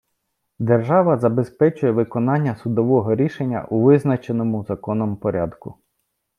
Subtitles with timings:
[0.59, 5.75] Держава забезпечує виконання судового рішення у визначеному законом порядку.